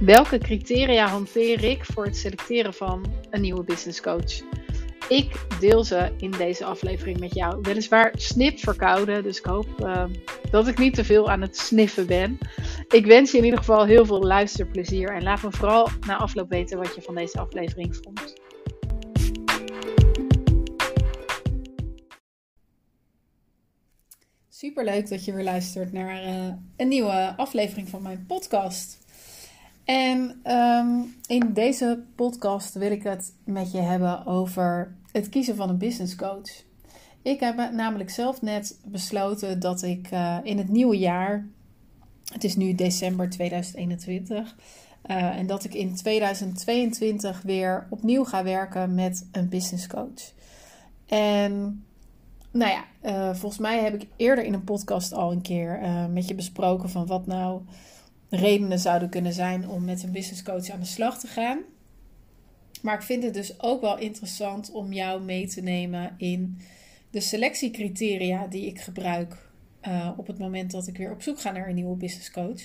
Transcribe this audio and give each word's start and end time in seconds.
Welke 0.00 0.38
criteria 0.38 1.06
hanteer 1.06 1.64
ik 1.64 1.84
voor 1.84 2.04
het 2.04 2.16
selecteren 2.16 2.74
van 2.74 3.12
een 3.30 3.40
nieuwe 3.40 3.64
business 3.64 4.00
coach? 4.00 4.40
Ik 5.08 5.46
deel 5.58 5.84
ze 5.84 6.12
in 6.18 6.30
deze 6.30 6.64
aflevering 6.64 7.18
met 7.18 7.34
jou. 7.34 7.58
Weliswaar 7.62 8.12
snip 8.16 8.58
verkouden, 8.58 9.22
dus 9.22 9.38
ik 9.38 9.44
hoop 9.44 9.66
uh, 9.80 10.04
dat 10.50 10.68
ik 10.68 10.78
niet 10.78 10.94
te 10.94 11.04
veel 11.04 11.30
aan 11.30 11.40
het 11.40 11.56
sniffen 11.56 12.06
ben. 12.06 12.38
Ik 12.88 13.06
wens 13.06 13.30
je 13.30 13.38
in 13.38 13.44
ieder 13.44 13.58
geval 13.58 13.84
heel 13.84 14.06
veel 14.06 14.22
luisterplezier 14.22 15.08
en 15.08 15.22
laat 15.22 15.42
me 15.42 15.52
vooral 15.52 15.88
na 16.06 16.16
afloop 16.16 16.48
weten 16.48 16.78
wat 16.78 16.94
je 16.94 17.02
van 17.02 17.14
deze 17.14 17.38
aflevering 17.38 17.96
vond. 18.02 18.34
Super 24.48 24.84
leuk 24.84 25.08
dat 25.08 25.24
je 25.24 25.32
weer 25.32 25.44
luistert 25.44 25.92
naar 25.92 26.24
uh, 26.24 26.52
een 26.76 26.88
nieuwe 26.88 27.34
aflevering 27.36 27.88
van 27.88 28.02
mijn 28.02 28.24
podcast. 28.26 28.98
En 29.90 30.40
um, 30.44 31.14
in 31.26 31.52
deze 31.52 32.02
podcast 32.14 32.74
wil 32.74 32.90
ik 32.90 33.02
het 33.02 33.34
met 33.44 33.72
je 33.72 33.80
hebben 33.80 34.26
over 34.26 34.94
het 35.12 35.28
kiezen 35.28 35.56
van 35.56 35.68
een 35.68 35.78
business 35.78 36.16
coach. 36.16 36.64
Ik 37.22 37.40
heb 37.40 37.70
namelijk 37.72 38.10
zelf 38.10 38.42
net 38.42 38.78
besloten 38.84 39.60
dat 39.60 39.82
ik 39.82 40.10
uh, 40.12 40.36
in 40.42 40.58
het 40.58 40.68
nieuwe 40.68 40.98
jaar, 40.98 41.46
het 42.32 42.44
is 42.44 42.56
nu 42.56 42.74
december 42.74 43.30
2021, 43.30 44.56
uh, 45.06 45.16
en 45.16 45.46
dat 45.46 45.64
ik 45.64 45.74
in 45.74 45.94
2022 45.94 47.42
weer 47.42 47.86
opnieuw 47.90 48.24
ga 48.24 48.42
werken 48.44 48.94
met 48.94 49.28
een 49.32 49.48
business 49.48 49.86
coach. 49.86 50.32
En 51.06 51.84
nou 52.50 52.70
ja, 52.70 52.84
uh, 53.02 53.34
volgens 53.34 53.60
mij 53.60 53.82
heb 53.82 53.94
ik 53.94 54.08
eerder 54.16 54.44
in 54.44 54.54
een 54.54 54.64
podcast 54.64 55.12
al 55.12 55.32
een 55.32 55.42
keer 55.42 55.80
met 56.12 56.28
je 56.28 56.34
besproken 56.34 56.90
van 56.90 57.06
wat 57.06 57.26
nou 57.26 57.60
redenen 58.30 58.78
zouden 58.78 59.08
kunnen 59.08 59.32
zijn 59.32 59.68
om 59.68 59.84
met 59.84 60.02
een 60.02 60.12
business 60.12 60.42
coach 60.42 60.70
aan 60.70 60.80
de 60.80 60.86
slag 60.86 61.18
te 61.18 61.26
gaan. 61.26 61.58
Maar 62.82 62.94
ik 62.94 63.02
vind 63.02 63.22
het 63.22 63.34
dus 63.34 63.62
ook 63.62 63.80
wel 63.80 63.98
interessant 63.98 64.70
om 64.70 64.92
jou 64.92 65.22
mee 65.22 65.48
te 65.48 65.60
nemen 65.60 66.14
in 66.16 66.58
de 67.10 67.20
selectiecriteria 67.20 68.46
die 68.46 68.66
ik 68.66 68.80
gebruik 68.80 69.48
uh, 69.82 70.10
op 70.16 70.26
het 70.26 70.38
moment 70.38 70.70
dat 70.70 70.86
ik 70.86 70.96
weer 70.96 71.12
op 71.12 71.22
zoek 71.22 71.40
ga 71.40 71.50
naar 71.50 71.68
een 71.68 71.74
nieuwe 71.74 71.96
business 71.96 72.30
coach. 72.30 72.62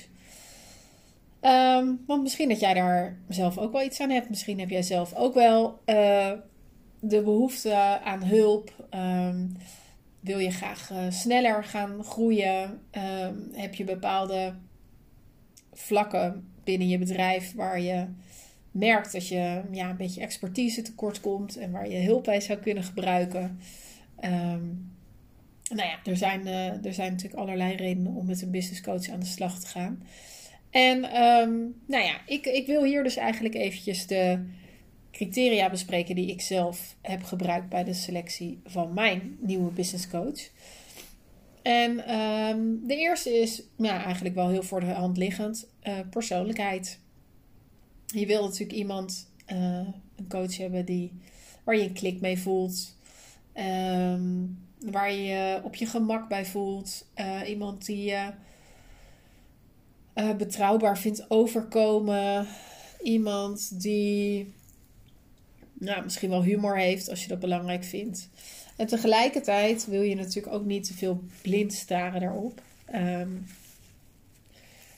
Um, 1.41 2.03
want 2.07 2.21
misschien 2.21 2.49
dat 2.49 2.59
jij 2.59 2.73
daar 2.73 3.17
zelf 3.27 3.57
ook 3.57 3.71
wel 3.71 3.83
iets 3.83 3.99
aan 3.99 4.09
hebt. 4.09 4.29
Misschien 4.29 4.59
heb 4.59 4.69
jij 4.69 4.81
zelf 4.81 5.13
ook 5.13 5.33
wel 5.33 5.79
uh, 5.85 6.31
de 6.99 7.21
behoefte 7.21 7.75
aan 8.03 8.23
hulp. 8.23 8.87
Um, 8.93 9.57
wil 10.19 10.39
je 10.39 10.51
graag 10.51 10.91
uh, 10.91 10.97
sneller 11.09 11.63
gaan 11.63 12.03
groeien? 12.03 12.81
Um, 12.91 13.49
heb 13.53 13.75
je 13.75 13.83
bepaalde 13.83 14.53
vlakken 15.75 16.47
binnen 16.63 16.87
je 16.87 16.97
bedrijf 16.97 17.53
waar 17.53 17.81
je 17.81 18.05
merkt 18.71 19.11
dat 19.11 19.27
je 19.27 19.61
ja, 19.71 19.89
een 19.89 19.97
beetje 19.97 20.21
expertise 20.21 20.81
tekort 20.81 21.21
komt 21.21 21.57
en 21.57 21.71
waar 21.71 21.89
je 21.89 21.97
hulp 21.97 22.23
bij 22.23 22.41
zou 22.41 22.59
kunnen 22.59 22.83
gebruiken. 22.83 23.59
Um, 24.23 24.93
nou 25.69 25.89
ja, 25.89 25.99
er 26.03 26.17
zijn, 26.17 26.47
uh, 26.47 26.85
er 26.85 26.93
zijn 26.93 27.11
natuurlijk 27.11 27.41
allerlei 27.41 27.75
redenen 27.75 28.13
om 28.13 28.25
met 28.25 28.41
een 28.41 28.51
business 28.51 28.81
coach 28.81 29.09
aan 29.09 29.19
de 29.19 29.25
slag 29.25 29.59
te 29.59 29.67
gaan. 29.67 30.03
En 30.69 31.21
um, 31.21 31.75
nou 31.85 32.03
ja, 32.03 32.21
ik, 32.25 32.45
ik 32.45 32.67
wil 32.67 32.83
hier 32.83 33.03
dus 33.03 33.15
eigenlijk 33.15 33.55
eventjes 33.55 34.07
de 34.07 34.45
criteria 35.11 35.69
bespreken 35.69 36.15
die 36.15 36.31
ik 36.31 36.41
zelf 36.41 36.95
heb 37.01 37.23
gebruikt 37.23 37.69
bij 37.69 37.83
de 37.83 37.93
selectie 37.93 38.59
van 38.65 38.93
mijn 38.93 39.37
nieuwe 39.39 39.71
business 39.71 40.07
coach. 40.09 40.49
En 41.65 42.15
um, 42.15 42.87
de 42.87 42.95
eerste 42.95 43.29
is 43.29 43.63
ja, 43.77 44.03
eigenlijk 44.03 44.35
wel 44.35 44.49
heel 44.49 44.63
voor 44.63 44.79
de 44.79 44.85
hand 44.85 45.17
liggend: 45.17 45.67
uh, 45.83 45.99
persoonlijkheid. 46.09 46.99
Je 48.05 48.25
wil 48.25 48.43
natuurlijk 48.43 48.77
iemand, 48.77 49.31
uh, 49.51 49.87
een 50.15 50.27
coach 50.27 50.57
hebben 50.57 50.85
die, 50.85 51.11
waar 51.63 51.75
je 51.75 51.83
een 51.83 51.93
klik 51.93 52.21
mee 52.21 52.39
voelt. 52.39 52.97
Um, 53.53 54.59
waar 54.79 55.11
je 55.11 55.23
je 55.23 55.59
op 55.63 55.75
je 55.75 55.85
gemak 55.85 56.27
bij 56.27 56.45
voelt. 56.45 57.07
Uh, 57.15 57.49
iemand 57.49 57.85
die 57.85 58.03
je 58.03 58.31
betrouwbaar 60.37 60.97
vindt 60.97 61.29
overkomen. 61.29 62.47
Iemand 63.01 63.81
die 63.81 64.53
nou, 65.73 66.03
misschien 66.03 66.29
wel 66.29 66.43
humor 66.43 66.77
heeft 66.77 67.09
als 67.09 67.21
je 67.21 67.27
dat 67.27 67.39
belangrijk 67.39 67.83
vindt. 67.83 68.29
En 68.75 68.87
tegelijkertijd 68.87 69.85
wil 69.85 70.01
je 70.01 70.15
natuurlijk 70.15 70.55
ook 70.55 70.65
niet 70.65 70.83
te 70.83 70.93
veel 70.93 71.23
blind 71.41 71.73
staren 71.73 72.21
daarop. 72.21 72.61
Um, 72.93 73.45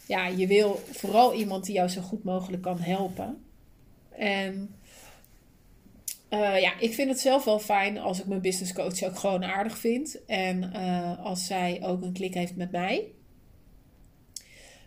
ja, 0.07 0.27
je 0.27 0.47
wil 0.47 0.81
vooral 0.91 1.33
iemand 1.33 1.65
die 1.65 1.75
jou 1.75 1.89
zo 1.89 2.01
goed 2.01 2.23
mogelijk 2.23 2.61
kan 2.61 2.79
helpen. 2.79 3.43
En 4.09 4.75
uh, 6.29 6.61
ja, 6.61 6.79
ik 6.79 6.93
vind 6.93 7.09
het 7.09 7.19
zelf 7.19 7.43
wel 7.43 7.59
fijn 7.59 7.97
als 7.97 8.19
ik 8.19 8.25
mijn 8.25 8.41
business 8.41 8.73
coach 8.73 9.03
ook 9.03 9.17
gewoon 9.19 9.43
aardig 9.43 9.77
vind. 9.77 10.25
En 10.25 10.71
uh, 10.75 11.25
als 11.25 11.45
zij 11.45 11.79
ook 11.83 12.01
een 12.01 12.13
klik 12.13 12.33
heeft 12.33 12.55
met 12.55 12.71
mij. 12.71 13.03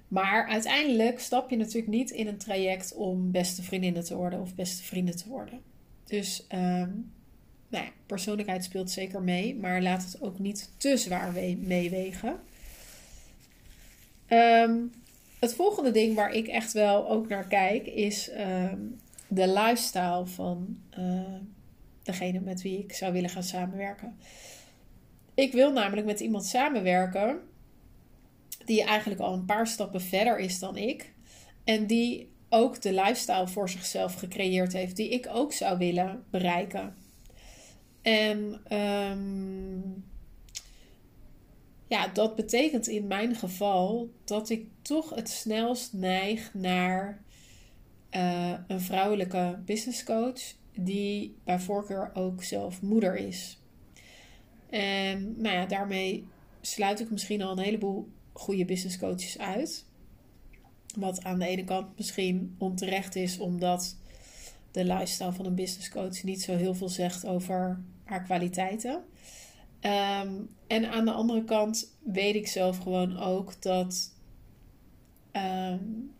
Maar 0.08 0.48
uiteindelijk 0.48 1.20
stap 1.20 1.50
je 1.50 1.56
natuurlijk 1.56 1.92
niet 1.92 2.10
in 2.10 2.26
een 2.26 2.38
traject 2.38 2.94
om 2.94 3.30
beste 3.30 3.62
vriendinnen 3.62 4.04
te 4.04 4.16
worden 4.16 4.40
of 4.40 4.54
beste 4.54 4.82
vrienden 4.82 5.16
te 5.16 5.28
worden. 5.28 5.60
Dus 6.04 6.46
um, 6.54 7.12
nou 7.70 7.84
ja, 7.84 7.90
persoonlijkheid 8.06 8.64
speelt 8.64 8.90
zeker 8.90 9.22
mee, 9.22 9.56
maar 9.56 9.82
laat 9.82 10.04
het 10.04 10.22
ook 10.22 10.38
niet 10.38 10.70
te 10.76 10.96
zwaar 10.96 11.32
meewegen. 11.58 12.40
Um, 14.28 14.92
het 15.38 15.54
volgende 15.54 15.90
ding 15.90 16.14
waar 16.14 16.32
ik 16.32 16.46
echt 16.46 16.72
wel 16.72 17.08
ook 17.08 17.28
naar 17.28 17.46
kijk 17.46 17.86
is 17.86 18.30
um, 18.30 19.00
de 19.28 19.48
lifestyle 19.48 20.26
van 20.26 20.78
uh, 20.98 21.20
degene 22.02 22.40
met 22.40 22.62
wie 22.62 22.78
ik 22.78 22.92
zou 22.92 23.12
willen 23.12 23.30
gaan 23.30 23.42
samenwerken. 23.42 24.16
Ik 25.34 25.52
wil 25.52 25.72
namelijk 25.72 26.06
met 26.06 26.20
iemand 26.20 26.44
samenwerken 26.46 27.40
die 28.64 28.84
eigenlijk 28.84 29.20
al 29.20 29.32
een 29.32 29.44
paar 29.44 29.66
stappen 29.66 30.00
verder 30.00 30.38
is 30.38 30.58
dan 30.58 30.76
ik. 30.76 31.12
En 31.64 31.86
die 31.86 32.28
ook 32.48 32.82
de 32.82 32.92
lifestyle 32.92 33.48
voor 33.48 33.68
zichzelf 33.68 34.14
gecreëerd 34.14 34.72
heeft, 34.72 34.96
die 34.96 35.08
ik 35.08 35.28
ook 35.32 35.52
zou 35.52 35.78
willen 35.78 36.24
bereiken. 36.30 36.94
En 38.02 38.60
um, 38.78 40.04
ja, 41.88 42.08
dat 42.08 42.36
betekent 42.36 42.86
in 42.86 43.06
mijn 43.06 43.34
geval 43.34 44.10
dat 44.24 44.50
ik 44.50 44.66
toch 44.82 45.14
het 45.14 45.28
snelst 45.28 45.92
neig 45.92 46.54
naar 46.54 47.22
uh, 48.10 48.54
een 48.66 48.80
vrouwelijke 48.80 49.58
business 49.64 50.04
coach, 50.04 50.40
die 50.74 51.36
bij 51.44 51.60
voorkeur 51.60 52.10
ook 52.14 52.42
zelf 52.42 52.82
moeder 52.82 53.16
is. 53.16 53.58
En 54.70 55.34
nou 55.40 55.54
ja, 55.56 55.66
daarmee 55.66 56.26
sluit 56.60 57.00
ik 57.00 57.10
misschien 57.10 57.42
al 57.42 57.52
een 57.52 57.64
heleboel 57.64 58.08
goede 58.32 58.64
business 58.64 58.98
coaches 58.98 59.38
uit. 59.38 59.86
Wat 60.98 61.24
aan 61.24 61.38
de 61.38 61.46
ene 61.46 61.64
kant 61.64 61.96
misschien 61.96 62.54
onterecht 62.58 63.16
is, 63.16 63.38
omdat 63.38 63.96
de 64.70 64.84
lifestyle 64.84 65.32
van 65.32 65.46
een 65.46 65.54
business 65.54 65.88
coach 65.88 66.22
niet 66.22 66.42
zo 66.42 66.56
heel 66.56 66.74
veel 66.74 66.88
zegt 66.88 67.26
over 67.26 67.80
haar 68.04 68.22
kwaliteiten. 68.22 69.04
Um, 69.80 70.48
en 70.66 70.90
aan 70.90 71.04
de 71.04 71.12
andere 71.12 71.44
kant 71.44 71.96
weet 72.02 72.34
ik 72.34 72.46
zelf 72.46 72.78
gewoon 72.78 73.18
ook 73.18 73.62
dat 73.62 74.12
um, 75.32 76.12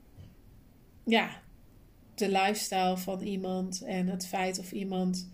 ja, 1.04 1.40
de 2.14 2.28
lifestyle 2.28 2.96
van 2.96 3.20
iemand 3.20 3.82
en 3.82 4.06
het 4.06 4.26
feit 4.26 4.58
of 4.58 4.72
iemand 4.72 5.30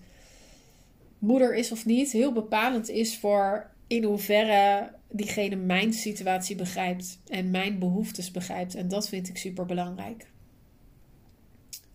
moeder 1.19 1.55
is 1.55 1.72
of 1.72 1.87
niet 1.87 2.12
heel 2.12 2.32
bepalend 2.32 2.88
is 2.88 3.19
voor 3.19 3.71
in 3.87 4.05
hoeverre 4.05 4.93
diegene 5.10 5.56
mijn 5.56 5.93
situatie 5.93 6.56
begrijpt 6.56 7.19
en 7.29 7.50
mijn 7.50 7.79
behoeftes 7.79 8.31
begrijpt. 8.31 8.75
En 8.75 8.88
dat 8.88 9.08
vind 9.08 9.29
ik 9.29 9.37
super 9.37 9.67
belangrijk. 9.67 10.26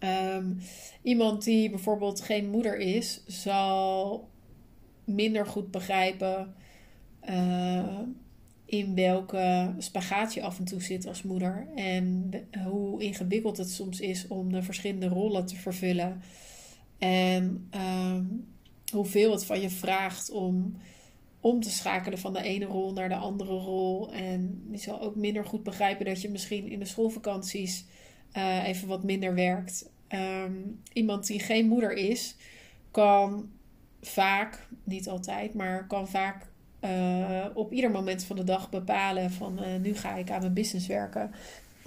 Um, 0.04 0.58
iemand 1.02 1.44
die 1.44 1.70
bijvoorbeeld 1.70 2.22
geen 2.22 2.50
moeder 2.50 2.78
is, 2.78 3.24
zal 3.28 4.30
minder 5.04 5.46
goed 5.46 5.72
begrijpen 5.72 6.54
uh, 7.30 8.00
in 8.66 8.96
welke 8.96 9.74
spagaat 9.78 10.34
je 10.34 10.42
af 10.42 10.60
en 10.60 10.66
toe 10.66 10.82
zit 10.82 11.08
als 11.08 11.24
moeder. 11.24 11.68
En 11.76 12.32
hoe 12.64 13.02
ingewikkeld 13.04 13.58
het 13.58 13.70
soms 13.70 14.00
is 14.00 14.28
om 14.28 14.52
de 14.52 14.64
verschillende 14.64 15.08
rollen 15.08 15.46
te 15.46 15.56
vervullen. 15.56 16.22
En 16.98 17.70
uh, 17.76 18.20
hoeveel 18.92 19.32
het 19.32 19.46
van 19.46 19.62
je 19.62 19.70
vraagt 19.70 20.32
om 20.32 20.76
om 21.42 21.62
te 21.62 21.70
schakelen 21.70 22.20
van 22.20 22.34
de 22.34 22.42
ene 22.42 22.66
rol 22.66 22.94
naar 22.94 23.10
de 23.10 23.16
andere 23.16 23.54
rol. 23.54 24.12
En 24.12 24.68
je 24.72 24.78
zal 24.78 25.02
ook 25.02 25.16
minder 25.16 25.46
goed 25.46 25.64
begrijpen 25.64 26.06
dat 26.06 26.22
je 26.22 26.30
misschien 26.30 26.68
in 26.68 26.80
de 26.80 26.86
schoolvakanties 26.86 27.86
uh, 28.38 28.68
even 28.68 28.88
wat 28.88 29.04
minder 29.04 29.34
werkt. 29.36 29.90
Um, 30.14 30.82
iemand 30.94 31.28
die 31.28 31.40
geen 31.40 31.68
moeder 31.68 31.92
is, 31.94 32.36
kan 32.92 33.50
vaak, 34.02 34.68
niet 34.84 35.10
altijd, 35.10 35.54
maar 35.54 35.88
kan 35.88 36.08
vaak 36.08 36.50
uh, 36.82 37.46
op 37.54 37.72
ieder 37.72 37.92
moment 37.92 38.24
van 38.24 38.36
de 38.36 38.44
dag 38.44 38.70
bepalen 38.70 39.32
van 39.32 39.64
uh, 39.64 39.76
nu 39.82 39.96
ga 39.96 40.16
ik 40.16 40.32
aan 40.32 40.40
mijn 40.40 40.54
business 40.54 40.88
werken. 40.88 41.32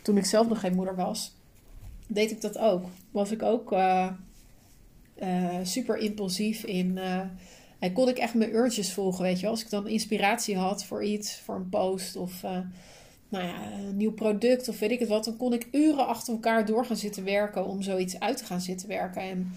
Toen 0.03 0.17
ik 0.17 0.25
zelf 0.25 0.49
nog 0.49 0.61
geen 0.61 0.75
moeder 0.75 0.97
was. 0.97 1.35
deed 2.06 2.31
ik 2.31 2.41
dat 2.41 2.59
ook. 2.59 2.85
Was 3.11 3.31
ik 3.31 3.43
ook 3.43 3.73
uh, 3.73 4.09
super 5.62 5.97
impulsief 5.97 6.65
in. 6.65 6.99
en 7.79 7.93
kon 7.93 8.09
ik 8.09 8.19
echt 8.19 8.35
mijn 8.35 8.55
urges 8.55 8.93
volgen, 8.93 9.23
weet 9.23 9.41
je. 9.41 9.47
Als 9.47 9.62
ik 9.62 9.71
dan 9.71 9.88
inspiratie 9.88 10.56
had 10.56 10.85
voor 10.85 11.05
iets, 11.05 11.41
voor 11.41 11.55
een 11.55 11.69
post 11.69 12.17
of 12.17 12.44
nou 13.35 13.47
ja, 13.47 13.73
een 13.73 13.97
nieuw 13.97 14.13
product 14.13 14.69
of 14.69 14.79
weet 14.79 14.91
ik 14.91 14.99
het 14.99 15.09
wat, 15.09 15.25
dan 15.25 15.37
kon 15.37 15.53
ik 15.53 15.69
uren 15.73 16.07
achter 16.07 16.33
elkaar 16.33 16.67
door 16.67 16.87
gaan 16.87 16.97
zitten 16.97 17.25
werken 17.25 17.67
om 17.67 17.83
zoiets 17.83 18.21
uit 18.21 18.37
te 18.37 18.45
gaan 18.45 18.61
zitten 18.61 18.89
werken. 18.89 19.23
En 19.23 19.53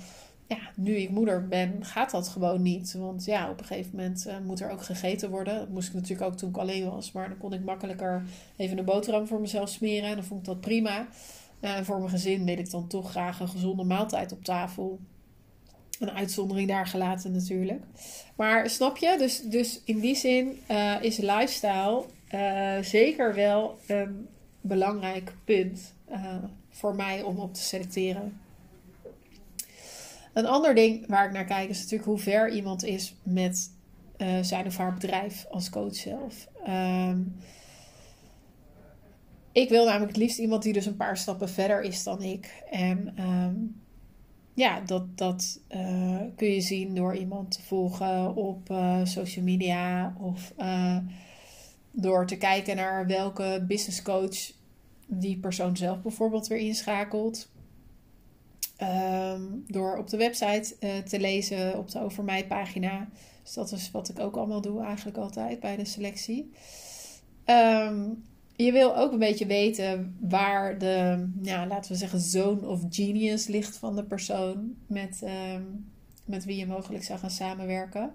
ja, 0.47 0.57
nu 0.75 0.95
ik 0.95 1.09
moeder 1.09 1.47
ben, 1.47 1.85
gaat 1.85 2.11
dat 2.11 2.27
gewoon 2.27 2.61
niet. 2.61 2.93
Want 2.93 3.25
ja, 3.25 3.49
op 3.49 3.59
een 3.59 3.65
gegeven 3.65 3.95
moment 3.95 4.27
uh, 4.27 4.33
moet 4.45 4.59
er 4.59 4.69
ook 4.69 4.81
gegeten 4.81 5.29
worden. 5.29 5.55
Dat 5.55 5.69
moest 5.69 5.87
ik 5.87 5.93
natuurlijk 5.93 6.31
ook 6.31 6.37
toen 6.37 6.49
ik 6.49 6.57
alleen 6.57 6.89
was. 6.89 7.11
Maar 7.11 7.29
dan 7.29 7.37
kon 7.37 7.53
ik 7.53 7.63
makkelijker 7.63 8.23
even 8.55 8.77
een 8.77 8.85
boterham 8.85 9.27
voor 9.27 9.41
mezelf 9.41 9.69
smeren. 9.69 10.09
En 10.09 10.15
dan 10.15 10.23
vond 10.23 10.39
ik 10.39 10.45
dat 10.45 10.61
prima. 10.61 11.07
Uh, 11.61 11.77
voor 11.81 11.97
mijn 11.97 12.09
gezin 12.09 12.45
wil 12.45 12.57
ik 12.57 12.71
dan 12.71 12.87
toch 12.87 13.09
graag 13.09 13.39
een 13.39 13.49
gezonde 13.49 13.83
maaltijd 13.83 14.31
op 14.31 14.43
tafel. 14.43 14.99
Een 15.99 16.11
uitzondering 16.11 16.67
daar 16.67 16.87
gelaten 16.87 17.31
natuurlijk. 17.31 17.83
Maar 18.35 18.69
snap 18.69 18.97
je? 18.97 19.15
Dus, 19.17 19.41
dus 19.41 19.81
in 19.85 19.99
die 19.99 20.15
zin 20.15 20.59
uh, 20.71 20.95
is 21.01 21.17
lifestyle 21.17 22.03
uh, 22.33 22.77
zeker 22.81 23.35
wel 23.35 23.79
een 23.87 24.27
belangrijk 24.61 25.33
punt 25.43 25.93
uh, 26.11 26.35
voor 26.69 26.95
mij 26.95 27.21
om 27.21 27.39
op 27.39 27.53
te 27.53 27.61
selecteren. 27.61 28.39
Een 30.33 30.45
ander 30.45 30.75
ding 30.75 31.07
waar 31.07 31.25
ik 31.25 31.31
naar 31.31 31.45
kijk 31.45 31.69
is 31.69 31.77
natuurlijk 31.77 32.09
hoe 32.09 32.19
ver 32.19 32.49
iemand 32.49 32.83
is 32.83 33.15
met 33.23 33.71
zijn 34.41 34.65
of 34.65 34.77
haar 34.77 34.93
bedrijf 34.93 35.45
als 35.49 35.69
coach 35.69 35.95
zelf. 35.95 36.47
Um, 36.67 37.35
ik 39.51 39.69
wil 39.69 39.85
namelijk 39.85 40.11
het 40.11 40.21
liefst 40.21 40.37
iemand 40.37 40.63
die 40.63 40.73
dus 40.73 40.85
een 40.85 40.95
paar 40.95 41.17
stappen 41.17 41.49
verder 41.49 41.81
is 41.81 42.03
dan 42.03 42.21
ik. 42.21 42.63
En 42.69 43.15
um, 43.19 43.81
ja, 44.57 44.79
dat, 44.79 45.17
dat 45.17 45.59
uh, 45.75 46.21
kun 46.35 46.47
je 46.47 46.61
zien 46.61 46.95
door 46.95 47.15
iemand 47.15 47.51
te 47.51 47.61
volgen 47.61 48.35
op 48.35 48.69
uh, 48.69 48.99
social 49.03 49.45
media 49.45 50.15
of 50.19 50.53
door 51.91 52.25
te 52.25 52.37
kijken 52.37 52.75
naar 52.75 53.07
welke 53.07 53.63
business 53.67 54.01
coach 54.01 54.51
die 55.07 55.37
persoon 55.37 55.77
zelf 55.77 56.01
bijvoorbeeld 56.01 56.47
weer 56.47 56.57
inschakelt. 56.57 57.49
Um, 58.81 59.63
door 59.67 59.97
op 59.97 60.09
de 60.09 60.17
website 60.17 60.75
te 61.05 61.19
lezen 61.19 61.77
op 61.77 61.91
de 61.91 61.99
Over 61.99 62.23
Mij 62.23 62.47
pagina. 62.47 63.07
Dus 63.43 63.53
dat 63.53 63.71
is 63.71 63.91
wat 63.91 64.09
ik 64.09 64.19
ook 64.19 64.35
allemaal 64.35 64.61
doe 64.61 64.83
eigenlijk 64.83 65.17
altijd 65.17 65.59
bij 65.59 65.75
de 65.75 65.85
selectie. 65.85 66.51
Um, 67.45 68.23
je 68.57 68.71
wil 68.71 68.97
ook 68.97 69.11
een 69.11 69.19
beetje 69.19 69.45
weten 69.45 70.17
waar 70.19 70.77
de, 70.77 71.27
ja, 71.41 71.67
laten 71.67 71.91
we 71.91 71.97
zeggen, 71.97 72.19
zone 72.19 72.67
of 72.67 72.81
genius 72.89 73.47
ligt 73.47 73.77
van 73.77 73.95
de 73.95 74.03
persoon 74.03 74.75
met, 74.87 75.21
um, 75.23 75.91
met 76.25 76.45
wie 76.45 76.57
je 76.57 76.67
mogelijk 76.67 77.03
zou 77.03 77.19
gaan 77.19 77.29
samenwerken. 77.29 78.11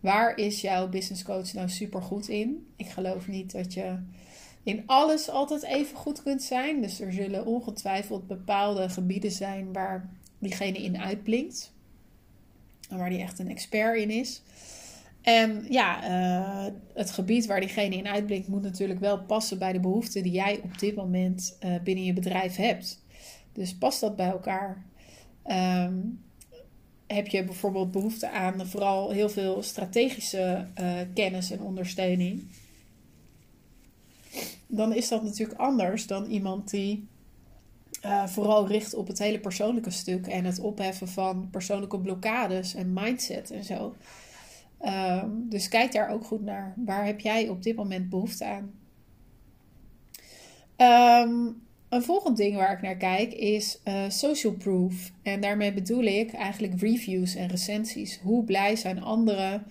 Waar 0.00 0.38
is 0.38 0.60
jouw 0.60 0.88
business 0.88 1.22
coach 1.22 1.52
nou 1.52 1.68
super 1.68 2.02
goed 2.02 2.28
in? 2.28 2.66
Ik 2.76 2.88
geloof 2.88 3.28
niet 3.28 3.52
dat 3.52 3.74
je 3.74 3.98
in 4.62 4.82
alles 4.86 5.28
altijd 5.28 5.62
even 5.62 5.96
goed 5.96 6.22
kunt 6.22 6.42
zijn. 6.42 6.80
Dus 6.80 7.00
er 7.00 7.12
zullen 7.12 7.46
ongetwijfeld 7.46 8.26
bepaalde 8.26 8.88
gebieden 8.88 9.30
zijn 9.30 9.72
waar 9.72 10.10
diegene 10.38 10.78
in 10.78 10.98
uitblinkt. 10.98 11.72
En 12.88 12.98
waar 12.98 13.10
die 13.10 13.20
echt 13.20 13.38
een 13.38 13.48
expert 13.48 13.98
in 13.98 14.10
is. 14.10 14.42
En 15.24 15.66
ja, 15.68 16.08
uh, 16.08 16.72
het 16.94 17.10
gebied 17.10 17.46
waar 17.46 17.60
diegene 17.60 17.96
in 17.96 18.06
uitblinkt 18.06 18.48
moet 18.48 18.62
natuurlijk 18.62 19.00
wel 19.00 19.24
passen 19.24 19.58
bij 19.58 19.72
de 19.72 19.80
behoeften 19.80 20.22
die 20.22 20.32
jij 20.32 20.60
op 20.62 20.78
dit 20.78 20.94
moment 20.94 21.56
uh, 21.64 21.74
binnen 21.84 22.04
je 22.04 22.12
bedrijf 22.12 22.56
hebt. 22.56 23.02
Dus 23.52 23.74
past 23.74 24.00
dat 24.00 24.16
bij 24.16 24.28
elkaar? 24.28 24.84
Um, 25.46 26.22
heb 27.06 27.26
je 27.26 27.44
bijvoorbeeld 27.44 27.90
behoefte 27.90 28.30
aan 28.30 28.66
vooral 28.66 29.10
heel 29.10 29.28
veel 29.28 29.62
strategische 29.62 30.66
uh, 30.80 30.92
kennis 31.14 31.50
en 31.50 31.60
ondersteuning, 31.60 32.48
dan 34.66 34.94
is 34.94 35.08
dat 35.08 35.22
natuurlijk 35.22 35.58
anders 35.58 36.06
dan 36.06 36.24
iemand 36.24 36.70
die 36.70 37.08
uh, 38.04 38.26
vooral 38.26 38.68
richt 38.68 38.94
op 38.94 39.06
het 39.06 39.18
hele 39.18 39.38
persoonlijke 39.38 39.90
stuk 39.90 40.26
en 40.26 40.44
het 40.44 40.58
opheffen 40.58 41.08
van 41.08 41.48
persoonlijke 41.50 42.00
blokkades 42.00 42.74
en 42.74 42.92
mindset 42.92 43.50
en 43.50 43.64
zo. 43.64 43.94
Uh, 44.84 45.24
dus 45.32 45.68
kijk 45.68 45.92
daar 45.92 46.08
ook 46.08 46.24
goed 46.24 46.42
naar. 46.42 46.74
Waar 46.76 47.04
heb 47.04 47.20
jij 47.20 47.48
op 47.48 47.62
dit 47.62 47.76
moment 47.76 48.08
behoefte 48.08 48.44
aan? 48.44 48.72
Um, 50.76 51.62
een 51.88 52.02
volgend 52.02 52.36
ding 52.36 52.56
waar 52.56 52.72
ik 52.72 52.82
naar 52.82 52.96
kijk 52.96 53.32
is 53.32 53.80
uh, 53.84 54.04
social 54.08 54.52
proof. 54.52 55.12
En 55.22 55.40
daarmee 55.40 55.72
bedoel 55.72 56.02
ik 56.02 56.32
eigenlijk 56.32 56.80
reviews 56.80 57.34
en 57.34 57.48
recensies. 57.48 58.18
Hoe 58.18 58.44
blij 58.44 58.76
zijn 58.76 59.02
andere 59.02 59.62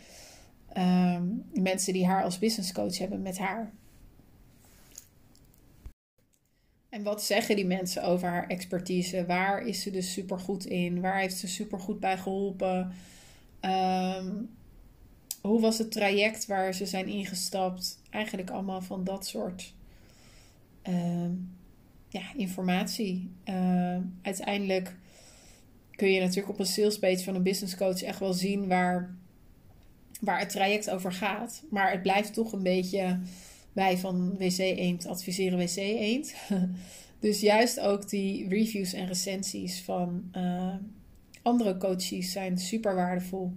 um, 0.78 1.46
mensen 1.54 1.94
die 1.94 2.06
haar 2.06 2.24
als 2.24 2.40
business 2.40 2.72
coach 2.72 2.98
hebben 2.98 3.22
met 3.22 3.38
haar? 3.38 3.72
En 6.90 7.04
wat 7.04 7.24
zeggen 7.24 7.56
die 7.56 7.66
mensen 7.66 8.04
over 8.04 8.30
haar 8.30 8.48
expertise? 8.48 9.26
Waar 9.26 9.66
is 9.68 9.82
ze 9.82 9.92
dus 9.92 10.14
super 10.14 10.40
goed 10.40 10.66
in? 10.66 11.02
Waar 11.02 11.20
heeft 11.20 11.38
ze 11.38 11.48
super 11.48 11.80
goed 11.80 12.00
bij 12.00 12.18
geholpen? 12.18 12.92
Um, 13.62 14.50
hoe 15.44 15.62
was 15.62 15.78
het 15.78 15.92
traject 15.92 16.46
waar 16.46 16.74
ze 16.74 16.86
zijn 16.86 17.08
ingestapt? 17.08 18.02
Eigenlijk 18.10 18.50
allemaal 18.50 18.82
van 18.82 19.04
dat 19.04 19.26
soort 19.26 19.74
um, 20.88 21.52
ja, 22.10 22.22
informatie. 22.36 23.32
Uh, 23.46 23.98
uiteindelijk 24.22 24.96
kun 25.96 26.12
je 26.12 26.20
natuurlijk 26.20 26.50
op 26.50 26.60
een 26.60 26.66
salespage 26.66 27.24
van 27.24 27.36
een 27.36 27.44
business 27.44 27.76
coach 27.76 28.02
echt 28.04 28.20
wel 28.20 28.34
zien 28.34 28.68
waar, 28.68 29.16
waar 30.20 30.40
het 30.40 30.50
traject 30.50 30.90
over 30.90 31.12
gaat. 31.12 31.64
Maar 31.70 31.92
het 31.92 32.02
blijft 32.02 32.34
toch 32.34 32.54
een 32.54 32.64
beetje 32.64 33.20
wij 33.74 33.98
van 33.98 34.38
WC 34.38 34.58
Eend 34.58 35.06
adviseren 35.06 35.58
WC 35.58 35.76
Eend. 35.76 36.34
dus 37.20 37.40
juist 37.40 37.80
ook 37.80 38.10
die 38.10 38.48
reviews 38.48 38.94
en 38.94 39.08
recensies 39.08 39.82
van 39.82 40.30
uh, 40.36 40.76
andere 41.42 41.78
coaches 41.78 42.32
zijn 42.32 42.58
super 42.58 42.96
waardevol. 42.96 43.54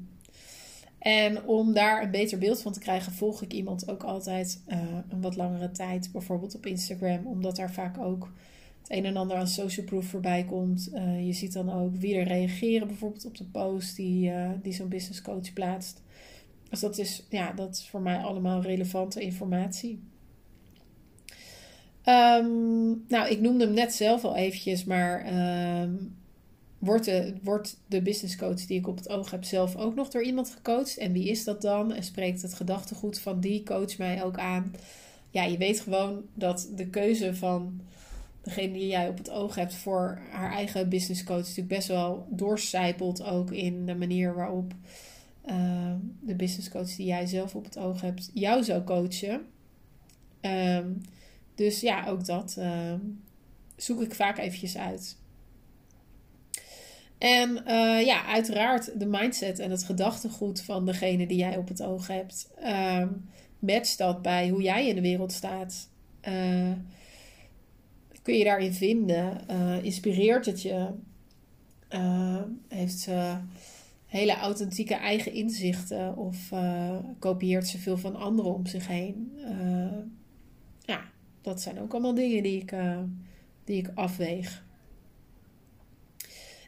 En 0.98 1.44
om 1.44 1.72
daar 1.72 2.02
een 2.02 2.10
beter 2.10 2.38
beeld 2.38 2.62
van 2.62 2.72
te 2.72 2.80
krijgen, 2.80 3.12
volg 3.12 3.42
ik 3.42 3.52
iemand 3.52 3.90
ook 3.90 4.02
altijd 4.02 4.62
uh, 4.68 4.78
een 5.08 5.20
wat 5.20 5.36
langere 5.36 5.70
tijd. 5.70 6.12
Bijvoorbeeld 6.12 6.54
op 6.54 6.66
Instagram, 6.66 7.26
omdat 7.26 7.56
daar 7.56 7.72
vaak 7.72 7.98
ook 7.98 8.32
het 8.80 8.90
een 8.90 9.04
en 9.04 9.16
ander 9.16 9.36
aan 9.36 9.48
social 9.48 9.86
proof 9.86 10.04
voorbij 10.06 10.44
komt. 10.44 10.90
Uh, 10.94 11.26
je 11.26 11.32
ziet 11.32 11.52
dan 11.52 11.72
ook 11.72 11.96
wie 11.96 12.16
er 12.16 12.26
reageren, 12.26 12.86
bijvoorbeeld 12.86 13.26
op 13.26 13.36
de 13.36 13.44
post 13.44 13.96
die, 13.96 14.30
uh, 14.30 14.50
die 14.62 14.72
zo'n 14.72 14.88
business 14.88 15.22
coach 15.22 15.52
plaatst. 15.52 16.02
Dus 16.70 16.80
dat 16.80 16.98
is, 16.98 17.26
ja, 17.30 17.52
dat 17.52 17.74
is 17.74 17.88
voor 17.88 18.00
mij 18.00 18.18
allemaal 18.18 18.62
relevante 18.62 19.20
informatie. 19.20 20.00
Um, 22.08 23.04
nou, 23.08 23.28
ik 23.28 23.40
noemde 23.40 23.64
hem 23.64 23.74
net 23.74 23.94
zelf 23.94 24.24
al 24.24 24.36
eventjes, 24.36 24.84
maar 24.84 25.26
um, 25.82 26.16
wordt 26.78 27.04
de, 27.04 27.34
wordt 27.42 27.78
de 27.86 28.02
business 28.02 28.36
coach 28.36 28.66
die 28.66 28.78
ik 28.78 28.86
op 28.86 28.96
het 28.96 29.08
oog 29.08 29.30
heb 29.30 29.44
zelf 29.44 29.76
ook 29.76 29.94
nog 29.94 30.08
door 30.08 30.22
iemand 30.22 30.50
gecoacht? 30.50 30.96
En 30.98 31.12
wie 31.12 31.28
is 31.28 31.44
dat 31.44 31.62
dan? 31.62 31.92
En 31.92 32.02
spreekt 32.02 32.42
het 32.42 32.54
gedachtegoed 32.54 33.18
van 33.18 33.40
die 33.40 33.62
coach 33.62 33.98
mij 33.98 34.24
ook 34.24 34.38
aan? 34.38 34.74
Ja, 35.30 35.44
je 35.44 35.58
weet 35.58 35.80
gewoon 35.80 36.22
dat 36.34 36.68
de 36.74 36.86
keuze 36.86 37.34
van 37.34 37.80
degene 38.42 38.72
die 38.72 38.86
jij 38.86 39.08
op 39.08 39.18
het 39.18 39.30
oog 39.30 39.54
hebt 39.54 39.74
voor 39.74 40.18
haar 40.30 40.52
eigen 40.52 40.88
business 40.88 41.24
coach 41.24 41.38
natuurlijk 41.38 41.68
best 41.68 41.88
wel 41.88 42.26
doorcijpelt 42.30 43.22
ook 43.22 43.50
in 43.50 43.86
de 43.86 43.94
manier 43.94 44.34
waarop 44.34 44.72
uh, 45.48 45.92
de 46.20 46.34
business 46.34 46.68
coach 46.68 46.94
die 46.96 47.06
jij 47.06 47.26
zelf 47.26 47.54
op 47.54 47.64
het 47.64 47.78
oog 47.78 48.00
hebt 48.00 48.30
jou 48.34 48.64
zou 48.64 48.84
coachen. 48.84 49.46
Um, 50.40 51.00
dus 51.54 51.80
ja, 51.80 52.06
ook 52.06 52.24
dat 52.26 52.56
uh, 52.58 52.94
zoek 53.76 54.00
ik 54.00 54.14
vaak 54.14 54.38
eventjes 54.38 54.76
uit. 54.76 55.16
En 57.18 57.50
uh, 57.66 58.04
ja, 58.04 58.24
uiteraard 58.26 59.00
de 59.00 59.06
mindset 59.06 59.58
en 59.58 59.70
het 59.70 59.84
gedachtegoed 59.84 60.62
van 60.62 60.86
degene 60.86 61.26
die 61.26 61.38
jij 61.38 61.56
op 61.56 61.68
het 61.68 61.82
oog 61.82 62.06
hebt. 62.06 62.50
Uh, 62.62 63.02
match 63.58 63.96
dat 63.96 64.22
bij 64.22 64.48
hoe 64.48 64.62
jij 64.62 64.88
in 64.88 64.94
de 64.94 65.00
wereld 65.00 65.32
staat. 65.32 65.88
Uh, 66.28 66.72
kun 68.22 68.34
je 68.34 68.44
daarin 68.44 68.72
vinden? 68.72 69.40
Uh, 69.50 69.84
inspireert 69.84 70.46
het 70.46 70.62
je? 70.62 70.88
heeft 72.68 72.98
ze 72.98 73.36
hele 74.06 74.36
authentieke 74.36 74.94
eigen 74.94 75.32
inzichten? 75.32 76.16
Of 76.16 76.52
kopieert 77.18 77.66
ze 77.66 77.78
veel 77.78 77.98
van 77.98 78.16
anderen 78.16 78.54
om 78.54 78.66
zich 78.66 78.86
heen? 78.86 79.32
ja, 80.80 81.00
dat 81.42 81.60
zijn 81.60 81.80
ook 81.80 81.92
allemaal 81.92 82.14
dingen 82.14 82.42
die 82.42 82.60
ik, 82.60 82.74
die 83.64 83.78
ik 83.78 83.90
afweeg. 83.94 84.65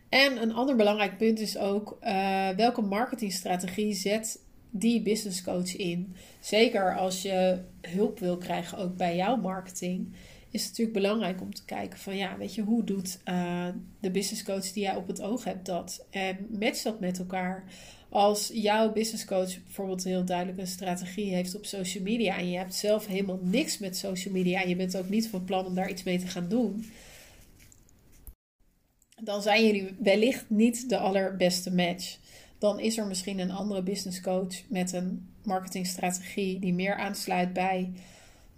En 0.09 0.43
een 0.43 0.53
ander 0.53 0.77
belangrijk 0.77 1.17
punt 1.17 1.41
is 1.41 1.59
ook 1.59 1.99
uh, 2.03 2.49
welke 2.49 2.83
marketingstrategie 2.83 3.95
zet 3.95 4.41
die 4.71 5.03
business 5.03 5.43
coach 5.43 5.77
in. 5.77 6.15
Zeker 6.41 6.97
als 6.97 7.23
je 7.23 7.59
hulp 7.81 8.19
wil 8.19 8.37
krijgen 8.37 8.79
ook 8.79 8.97
bij 8.97 9.17
jouw 9.17 9.37
marketing. 9.37 10.15
is 10.51 10.61
het 10.61 10.71
natuurlijk 10.71 10.99
belangrijk 10.99 11.41
om 11.41 11.55
te 11.55 11.65
kijken 11.65 11.99
van 11.99 12.17
ja, 12.17 12.37
weet 12.39 12.55
je, 12.55 12.63
hoe 12.63 12.85
doet 12.85 13.19
uh, 13.25 13.67
de 14.01 14.11
business 14.11 14.43
coach 14.43 14.73
die 14.73 14.83
jij 14.83 14.97
op 14.97 15.07
het 15.07 15.23
oog 15.23 15.45
hebt 15.45 15.67
dat? 15.67 16.07
En 16.11 16.47
match 16.59 16.83
dat 16.83 17.01
met 17.01 17.19
elkaar. 17.19 17.65
Als 18.11 18.51
jouw 18.53 18.93
business 18.93 19.25
coach 19.25 19.63
bijvoorbeeld 19.63 20.05
een 20.05 20.11
heel 20.11 20.25
duidelijke 20.25 20.67
strategie 20.67 21.35
heeft 21.35 21.57
op 21.57 21.67
social 21.67 22.03
media 22.03 22.39
en 22.39 22.51
je 22.51 22.57
hebt 22.57 22.75
zelf 22.75 23.07
helemaal 23.07 23.41
niks 23.43 23.79
met 23.79 23.97
social 23.97 24.35
media 24.35 24.63
en 24.63 24.69
je 24.69 24.77
bent 24.77 24.97
ook 24.97 25.09
niet 25.09 25.29
van 25.29 25.45
plan 25.45 25.67
om 25.67 25.75
daar 25.75 25.91
iets 25.91 26.03
mee 26.03 26.19
te 26.19 26.27
gaan 26.27 26.49
doen, 26.49 26.85
dan 29.21 29.43
zijn 29.43 29.67
jullie 29.67 29.97
wellicht 29.99 30.45
niet 30.49 30.89
de 30.89 30.99
allerbeste 30.99 31.75
match. 31.75 32.19
Dan 32.59 32.81
is 32.81 32.99
er 32.99 33.07
misschien 33.07 33.39
een 33.39 33.51
andere 33.51 33.83
business 33.83 34.21
coach 34.21 34.69
met 34.69 34.93
een 34.93 35.29
marketingstrategie 35.43 36.59
die 36.59 36.75
meer 36.75 36.95
aansluit 36.95 37.53
bij 37.53 37.93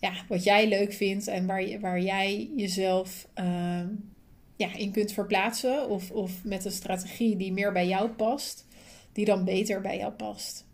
ja, 0.00 0.12
wat 0.29 0.45
jij 0.45 0.69
leuk 0.69 0.93
vindt 0.93 1.26
en 1.26 1.47
waar, 1.47 1.81
waar 1.81 2.00
jij 2.00 2.50
jezelf 2.57 3.29
uh, 3.35 3.81
ja, 4.57 4.75
in 4.75 4.90
kunt 4.90 5.12
verplaatsen. 5.12 5.88
Of, 5.88 6.11
of 6.11 6.45
met 6.45 6.64
een 6.64 6.71
strategie 6.71 7.37
die 7.37 7.52
meer 7.52 7.73
bij 7.73 7.87
jou 7.87 8.11
past, 8.11 8.67
die 9.12 9.25
dan 9.25 9.45
beter 9.45 9.81
bij 9.81 9.99
jou 9.99 10.12
past. 10.12 10.67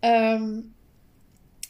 Um, 0.00 0.74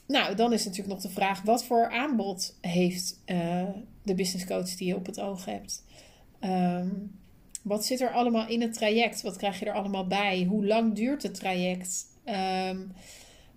nou, 0.06 0.34
dan 0.34 0.52
is 0.52 0.64
natuurlijk 0.64 0.92
nog 0.92 1.02
de 1.02 1.10
vraag: 1.10 1.42
wat 1.42 1.64
voor 1.64 1.90
aanbod 1.90 2.56
heeft 2.60 3.20
uh, 3.26 3.68
de 4.02 4.14
business 4.14 4.46
coach 4.46 4.74
die 4.74 4.86
je 4.86 4.96
op 4.96 5.06
het 5.06 5.20
oog 5.20 5.44
hebt? 5.44 5.84
Um, 6.40 7.18
wat 7.62 7.84
zit 7.84 8.00
er 8.00 8.10
allemaal 8.10 8.48
in 8.48 8.60
het 8.60 8.72
traject? 8.72 9.22
Wat 9.22 9.36
krijg 9.36 9.58
je 9.58 9.66
er 9.66 9.74
allemaal 9.74 10.06
bij? 10.06 10.44
Hoe 10.44 10.66
lang 10.66 10.94
duurt 10.94 11.22
het 11.22 11.34
traject? 11.34 12.06
Um, 12.24 12.92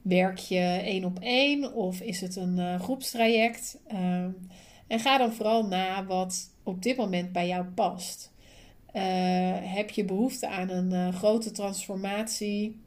Werk 0.02 0.38
je 0.38 0.82
één 0.84 1.06
op 1.06 1.20
één 1.20 1.74
of 1.74 2.02
is 2.02 2.22
het 2.22 2.36
een 2.36 2.58
uh, 2.58 2.80
groepstraject? 2.80 3.80
Ehm, 3.88 4.32
en 4.88 5.00
ga 5.00 5.18
dan 5.18 5.34
vooral 5.34 5.68
na 5.68 6.06
wat 6.06 6.50
op 6.64 6.84
dit 6.84 6.98
moment 6.98 7.32
bij 7.32 7.48
jou 7.48 7.66
past. 7.66 8.32
Uh, 8.94 9.02
heb 9.62 9.90
je 9.90 10.06
behoefte 10.06 10.48
aan 10.48 10.70
een 10.70 10.92
uh, 10.92 11.16
grote 11.16 11.52
transformatie? 11.52 12.80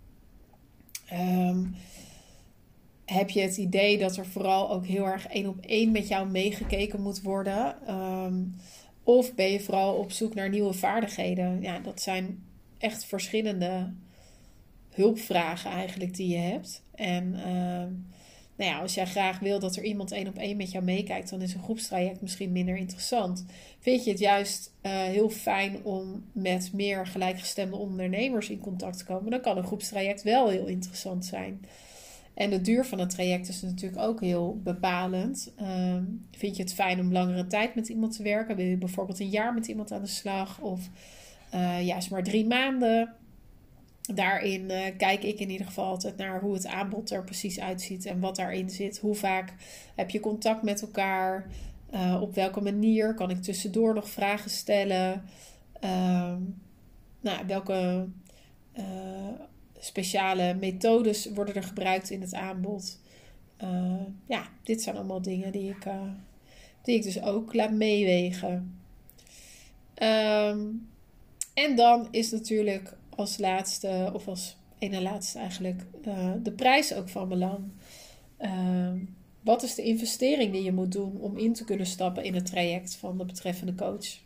Heb 3.04 3.30
je 3.30 3.40
het 3.40 3.56
idee 3.56 3.98
dat 3.98 4.16
er 4.16 4.26
vooral 4.26 4.70
ook 4.70 4.86
heel 4.86 5.06
erg 5.06 5.26
één 5.26 5.48
op 5.48 5.58
één 5.66 5.92
met 5.92 6.08
jou 6.08 6.28
meegekeken 6.28 7.02
moet 7.02 7.22
worden? 7.22 7.94
Um, 7.94 8.54
of 9.02 9.34
ben 9.34 9.50
je 9.50 9.60
vooral 9.60 9.94
op 9.94 10.12
zoek 10.12 10.34
naar 10.34 10.48
nieuwe 10.48 10.72
vaardigheden? 10.72 11.62
Ja, 11.62 11.78
dat 11.78 12.00
zijn 12.00 12.42
echt 12.78 13.04
verschillende 13.04 13.92
hulpvragen 14.90 15.70
eigenlijk 15.70 16.14
die 16.16 16.28
je 16.28 16.38
hebt. 16.38 16.82
En 16.94 17.34
ehm, 17.34 17.90
nou 18.56 18.70
ja, 18.70 18.80
als 18.80 18.94
jij 18.94 19.06
graag 19.06 19.38
wil 19.38 19.58
dat 19.58 19.76
er 19.76 19.84
iemand 19.84 20.12
één 20.12 20.28
op 20.28 20.36
één 20.36 20.56
met 20.56 20.70
jou 20.72 20.84
meekijkt, 20.84 21.30
dan 21.30 21.42
is 21.42 21.54
een 21.54 21.62
groepstraject 21.62 22.20
misschien 22.20 22.52
minder 22.52 22.76
interessant. 22.76 23.44
Vind 23.78 24.04
je 24.04 24.10
het 24.10 24.20
juist 24.20 24.72
uh, 24.82 24.92
heel 24.92 25.30
fijn 25.30 25.84
om 25.84 26.24
met 26.32 26.70
meer 26.72 27.06
gelijkgestemde 27.06 27.76
ondernemers 27.76 28.50
in 28.50 28.58
contact 28.58 28.98
te 28.98 29.04
komen, 29.04 29.30
dan 29.30 29.40
kan 29.40 29.56
een 29.56 29.66
groepstraject 29.66 30.22
wel 30.22 30.48
heel 30.48 30.66
interessant 30.66 31.24
zijn. 31.24 31.64
En 32.34 32.50
de 32.50 32.60
duur 32.60 32.84
van 32.84 32.98
het 32.98 33.10
traject 33.10 33.48
is 33.48 33.62
natuurlijk 33.62 34.02
ook 34.02 34.20
heel 34.20 34.60
bepalend. 34.62 35.52
Uh, 35.62 35.96
vind 36.30 36.56
je 36.56 36.62
het 36.62 36.74
fijn 36.74 37.00
om 37.00 37.12
langere 37.12 37.46
tijd 37.46 37.74
met 37.74 37.88
iemand 37.88 38.16
te 38.16 38.22
werken? 38.22 38.56
Wil 38.56 38.66
je 38.66 38.76
bijvoorbeeld 38.76 39.20
een 39.20 39.28
jaar 39.28 39.54
met 39.54 39.66
iemand 39.66 39.92
aan 39.92 40.02
de 40.02 40.08
slag? 40.08 40.60
Of 40.60 40.88
uh, 41.54 41.86
juist 41.86 42.10
maar 42.10 42.22
drie 42.22 42.46
maanden? 42.46 43.14
daarin 44.02 44.70
uh, 44.70 44.80
kijk 44.96 45.22
ik 45.22 45.38
in 45.38 45.50
ieder 45.50 45.66
geval 45.66 45.84
altijd 45.84 46.16
naar 46.16 46.40
hoe 46.40 46.54
het 46.54 46.66
aanbod 46.66 47.10
er 47.10 47.24
precies 47.24 47.60
uitziet 47.60 48.06
en 48.06 48.20
wat 48.20 48.36
daarin 48.36 48.70
zit. 48.70 48.98
Hoe 48.98 49.14
vaak 49.14 49.54
heb 49.94 50.10
je 50.10 50.20
contact 50.20 50.62
met 50.62 50.82
elkaar? 50.82 51.46
Uh, 51.94 52.18
op 52.20 52.34
welke 52.34 52.60
manier 52.60 53.14
kan 53.14 53.30
ik 53.30 53.42
tussendoor 53.42 53.94
nog 53.94 54.08
vragen 54.08 54.50
stellen? 54.50 55.22
Uh, 55.84 56.34
nou, 57.20 57.46
welke 57.46 58.06
speciale 59.84 60.54
methodes 60.54 61.26
worden 61.26 61.54
er 61.54 61.62
gebruikt 61.62 62.10
in 62.10 62.20
het 62.20 62.34
aanbod? 62.34 63.00
ja, 64.26 64.48
dit 64.62 64.82
zijn 64.82 64.96
allemaal 64.96 65.22
dingen 65.22 65.52
die 65.52 65.70
ik, 65.70 65.86
die 66.82 66.96
ik 66.96 67.02
dus 67.02 67.22
ook 67.22 67.54
laat 67.54 67.72
meewegen. 67.72 68.80
Um, 70.02 70.88
en 71.54 71.76
dan 71.76 72.08
is 72.10 72.30
natuurlijk 72.30 72.96
als 73.08 73.38
laatste, 73.38 74.10
of 74.12 74.28
als 74.28 74.56
ene 74.78 75.02
laatste 75.02 75.38
eigenlijk, 75.38 75.82
uh, 76.06 76.32
de 76.42 76.52
prijs 76.52 76.94
ook 76.94 77.08
van 77.08 77.28
belang. 77.28 77.64
Uh, 78.40 78.92
wat 79.40 79.62
is 79.62 79.74
de 79.74 79.82
investering 79.82 80.52
die 80.52 80.62
je 80.62 80.72
moet 80.72 80.92
doen 80.92 81.20
om 81.20 81.38
in 81.38 81.52
te 81.52 81.64
kunnen 81.64 81.86
stappen 81.86 82.24
in 82.24 82.34
het 82.34 82.46
traject 82.46 82.96
van 82.96 83.18
de 83.18 83.24
betreffende 83.24 83.74
coach? 83.74 84.18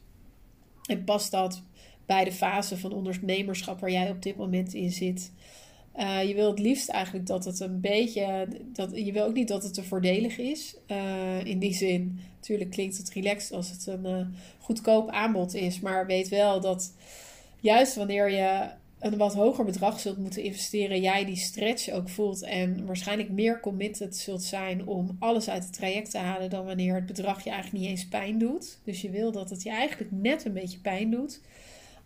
En 0.86 1.04
past 1.04 1.30
dat 1.30 1.62
bij 2.06 2.24
de 2.24 2.32
fase 2.32 2.78
van 2.78 2.92
ondernemerschap 2.92 3.80
waar 3.80 3.90
jij 3.90 4.10
op 4.10 4.22
dit 4.22 4.36
moment 4.36 4.74
in 4.74 4.92
zit? 4.92 5.32
Uh, 5.96 6.28
je 6.28 6.34
wil 6.34 6.50
het 6.50 6.58
liefst 6.58 6.88
eigenlijk 6.88 7.26
dat 7.26 7.44
het 7.44 7.60
een 7.60 7.80
beetje. 7.80 8.48
Dat, 8.72 8.90
je 8.94 9.12
wil 9.12 9.24
ook 9.24 9.34
niet 9.34 9.48
dat 9.48 9.62
het 9.62 9.74
te 9.74 9.84
voordelig 9.84 10.38
is. 10.38 10.76
Uh, 10.86 11.44
in 11.44 11.58
die 11.58 11.74
zin, 11.74 12.20
natuurlijk 12.34 12.70
klinkt 12.70 12.96
het 12.96 13.10
relaxed 13.10 13.52
als 13.52 13.70
het 13.70 13.86
een 13.86 14.04
uh, 14.04 14.26
goedkoop 14.58 15.10
aanbod 15.10 15.54
is. 15.54 15.80
Maar 15.80 16.06
weet 16.06 16.28
wel 16.28 16.60
dat 16.60 16.92
juist 17.60 17.94
wanneer 17.94 18.30
je 18.30 18.68
een 18.98 19.16
wat 19.16 19.34
hoger 19.34 19.64
bedrag 19.64 20.00
zult 20.00 20.18
moeten 20.18 20.42
investeren, 20.42 21.00
jij 21.00 21.24
die 21.24 21.36
stretch 21.36 21.90
ook 21.90 22.08
voelt 22.08 22.42
en 22.42 22.86
waarschijnlijk 22.86 23.30
meer 23.30 23.60
committed 23.60 24.16
zult 24.16 24.42
zijn 24.42 24.86
om 24.86 25.16
alles 25.18 25.48
uit 25.48 25.64
het 25.64 25.72
traject 25.72 26.10
te 26.10 26.18
halen 26.18 26.50
dan 26.50 26.64
wanneer 26.64 26.94
het 26.94 27.06
bedrag 27.06 27.44
je 27.44 27.50
eigenlijk 27.50 27.82
niet 27.82 27.90
eens 27.90 28.08
pijn 28.08 28.38
doet. 28.38 28.78
Dus 28.84 29.00
je 29.00 29.10
wil 29.10 29.32
dat 29.32 29.50
het 29.50 29.62
je 29.62 29.70
eigenlijk 29.70 30.10
net 30.12 30.44
een 30.44 30.52
beetje 30.52 30.78
pijn 30.78 31.10
doet, 31.10 31.40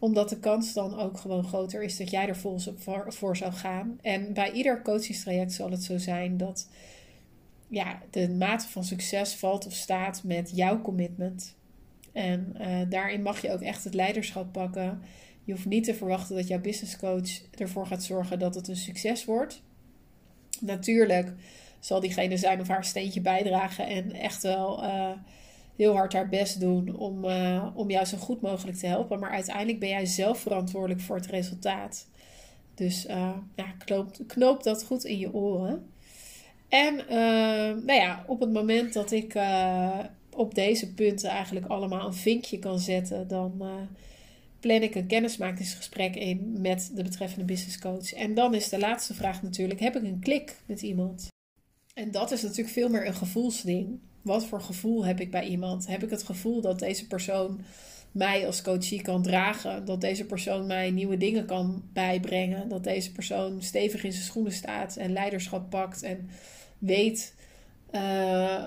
omdat 0.01 0.29
de 0.29 0.39
kans 0.39 0.73
dan 0.73 0.99
ook 0.99 1.19
gewoon 1.19 1.45
groter 1.45 1.83
is 1.83 1.97
dat 1.97 2.11
jij 2.11 2.29
er 2.29 2.37
volgens 2.37 2.71
voor, 2.77 3.13
voor 3.13 3.37
zou 3.37 3.53
gaan. 3.53 3.99
En 4.03 4.33
bij 4.33 4.53
ieder 4.53 4.83
coachingstraject 4.83 5.53
zal 5.53 5.71
het 5.71 5.83
zo 5.83 5.99
zijn 5.99 6.37
dat 6.37 6.69
ja, 7.69 7.99
de 8.11 8.29
mate 8.29 8.69
van 8.69 8.85
succes 8.85 9.35
valt 9.35 9.67
of 9.67 9.73
staat 9.73 10.23
met 10.25 10.51
jouw 10.55 10.81
commitment. 10.81 11.57
En 12.13 12.57
uh, 12.61 12.79
daarin 12.89 13.23
mag 13.23 13.43
je 13.43 13.53
ook 13.53 13.61
echt 13.61 13.85
het 13.85 13.95
leiderschap 13.95 14.53
pakken. 14.53 15.03
Je 15.45 15.53
hoeft 15.53 15.67
niet 15.67 15.85
te 15.85 15.95
verwachten 15.95 16.37
dat 16.37 16.49
jouw 16.49 16.61
business 16.61 16.97
coach 16.97 17.41
ervoor 17.59 17.87
gaat 17.87 18.05
zorgen 18.05 18.39
dat 18.39 18.55
het 18.55 18.69
een 18.69 18.77
succes 18.77 19.25
wordt. 19.25 19.63
Natuurlijk 20.61 21.33
zal 21.81 22.01
diegene 22.01 22.37
zijn 22.37 22.61
of 22.61 22.69
haar 22.69 22.85
steentje 22.85 23.21
bijdragen 23.21 23.87
en 23.87 24.13
echt 24.13 24.43
wel 24.43 24.85
uh, 24.85 25.11
heel 25.77 25.95
hard 25.95 26.13
haar 26.13 26.29
best 26.29 26.61
doen 26.61 26.97
om, 26.97 27.25
uh, 27.25 27.67
om 27.75 27.91
jou 27.91 28.05
zo 28.05 28.17
goed 28.17 28.41
mogelijk 28.41 28.79
te 28.79 28.87
helpen. 28.87 29.19
Maar 29.19 29.31
uiteindelijk 29.31 29.79
ben 29.79 29.89
jij 29.89 30.07
zelf 30.07 30.39
verantwoordelijk 30.39 31.01
voor 31.01 31.17
het 31.17 31.27
resultaat. 31.27 32.09
Dus 32.75 33.07
uh, 33.07 33.37
ja, 33.57 33.75
knoop, 33.85 34.17
knoop, 34.27 34.63
dat 34.63 34.85
goed 34.85 35.05
in 35.05 35.19
je 35.19 35.35
oren. 35.35 35.87
En 36.69 36.95
nou 37.87 37.93
ja, 37.93 38.25
op 38.27 38.41
het 38.41 38.53
moment 38.53 38.93
dat 38.93 39.11
ik 39.11 39.39
op 40.31 40.55
deze 40.55 40.95
punten 40.95 41.31
eigenlijk 41.31 41.67
allemaal 41.67 42.07
een 42.07 42.15
vinkje 42.15 42.59
kan 42.59 42.79
zetten, 42.79 43.29
dan 43.29 43.63
plan 44.61 44.83
ik 44.83 44.95
een 44.95 45.07
kennismakingsgesprek 45.07 46.17
in 46.17 46.61
met 46.61 46.91
de 46.95 47.03
betreffende 47.03 47.45
business 47.45 47.79
coach. 47.79 48.13
En 48.13 48.35
dan 48.35 48.55
is 48.55 48.69
de 48.69 48.79
laatste 48.79 49.15
vraag 49.15 49.43
natuurlijk: 49.43 49.81
heb 49.81 49.97
ik 49.97 50.03
een 50.03 50.21
klik 50.21 50.57
met 50.67 50.83
iemand? 50.83 51.29
En 51.95 52.11
dat 52.11 52.31
is 52.31 52.43
natuurlijk 52.43 52.69
veel 52.69 52.89
meer 52.89 53.07
een 53.07 53.15
gevoelsding. 53.15 53.99
Wat 54.23 54.47
voor 54.47 54.61
gevoel 54.61 55.05
heb 55.05 55.21
ik 55.21 55.31
bij 55.31 55.47
iemand? 55.47 55.87
Heb 55.87 56.03
ik 56.03 56.11
het 56.11 56.23
gevoel 56.23 56.61
dat 56.61 56.79
deze 56.79 57.07
persoon 57.07 57.61
mij 58.13 58.47
als 58.47 58.63
coachie 58.63 59.03
kan 59.03 59.23
dragen? 59.23 59.85
Dat 59.85 60.01
deze 60.01 60.27
persoon 60.27 60.67
mij 60.67 60.91
nieuwe 60.91 61.17
dingen 61.17 61.47
kan 61.47 61.83
bijbrengen? 61.93 62.69
Dat 62.69 62.85
deze 62.85 63.13
persoon 63.13 63.63
stevig 63.63 64.05
in 64.05 64.13
zijn 64.13 64.25
schoenen 64.25 64.53
staat 64.53 64.97
en 64.97 65.13
leiderschap 65.13 65.71
pakt 65.71 66.03
en 66.03 66.29
weet 66.79 67.35
uh, 67.93 68.65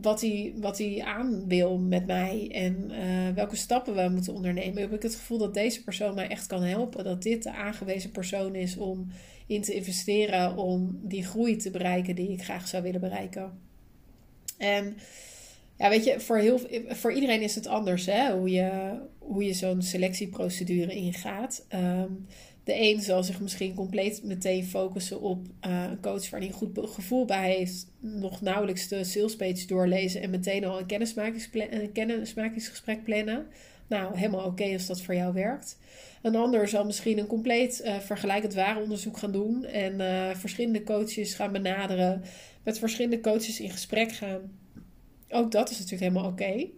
wat 0.00 0.20
hij, 0.20 0.52
wat 0.56 0.78
hij 0.78 1.02
aan 1.04 1.48
wil 1.48 1.78
met 1.78 2.06
mij 2.06 2.48
en 2.52 2.90
uh, 2.90 3.34
welke 3.34 3.56
stappen 3.56 3.94
we 3.94 4.08
moeten 4.08 4.34
ondernemen, 4.34 4.82
heb 4.82 4.92
ik 4.92 5.02
het 5.02 5.14
gevoel 5.14 5.38
dat 5.38 5.54
deze 5.54 5.84
persoon 5.84 6.14
mij 6.14 6.28
echt 6.28 6.46
kan 6.46 6.62
helpen. 6.62 7.04
Dat 7.04 7.22
dit 7.22 7.42
de 7.42 7.52
aangewezen 7.52 8.10
persoon 8.10 8.54
is 8.54 8.76
om 8.76 9.08
in 9.46 9.62
te 9.62 9.74
investeren 9.74 10.56
om 10.56 11.00
die 11.02 11.24
groei 11.24 11.56
te 11.56 11.70
bereiken 11.70 12.14
die 12.14 12.28
ik 12.28 12.44
graag 12.44 12.68
zou 12.68 12.82
willen 12.82 13.00
bereiken. 13.00 13.70
En 14.62 14.96
ja, 15.78 15.88
weet 15.88 16.04
je, 16.04 16.20
voor, 16.20 16.36
heel, 16.36 16.60
voor 16.88 17.12
iedereen 17.12 17.42
is 17.42 17.54
het 17.54 17.66
anders 17.66 18.06
hè, 18.06 18.32
hoe 18.32 18.50
je, 18.50 19.00
hoe 19.18 19.44
je 19.44 19.52
zo'n 19.52 19.82
selectieprocedure 19.82 20.94
ingaat. 20.94 21.66
Um, 21.74 22.26
de 22.64 22.80
een 22.80 23.00
zal 23.00 23.22
zich 23.22 23.40
misschien 23.40 23.74
compleet 23.74 24.22
meteen 24.24 24.64
focussen 24.64 25.20
op 25.20 25.46
uh, 25.66 25.84
een 25.90 26.00
coach 26.00 26.30
waar 26.30 26.40
hij 26.40 26.48
een 26.48 26.54
goed 26.54 26.78
gevoel 26.82 27.24
bij 27.24 27.54
heeft. 27.54 27.86
Nog 28.00 28.40
nauwelijks 28.40 28.88
de 28.88 29.04
salespage 29.04 29.66
doorlezen 29.66 30.22
en 30.22 30.30
meteen 30.30 30.64
al 30.64 30.78
een, 30.78 31.00
een 31.70 31.92
kennismakingsgesprek 31.92 33.04
plannen. 33.04 33.46
Nou, 33.86 34.16
helemaal 34.16 34.44
oké 34.44 34.72
als 34.72 34.86
dat 34.86 35.02
voor 35.02 35.14
jou 35.14 35.34
werkt. 35.34 35.78
Een 36.22 36.36
ander 36.36 36.68
zal 36.68 36.84
misschien 36.84 37.18
een 37.18 37.26
compleet 37.26 37.82
uh, 37.84 37.98
vergelijkend 37.98 38.56
onderzoek 38.82 39.18
gaan 39.18 39.32
doen. 39.32 39.64
En 39.64 40.00
uh, 40.00 40.34
verschillende 40.34 40.82
coaches 40.82 41.34
gaan 41.34 41.52
benaderen. 41.52 42.22
Met 42.62 42.78
verschillende 42.78 43.20
coaches 43.20 43.60
in 43.60 43.70
gesprek 43.70 44.12
gaan. 44.12 44.58
ook 45.28 45.50
dat 45.50 45.70
is 45.70 45.78
natuurlijk 45.78 46.12
helemaal 46.12 46.30
oké. 46.30 46.68